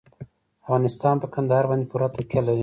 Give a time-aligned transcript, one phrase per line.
[0.63, 2.59] افغانستان په کندهار باندې پوره تکیه لري.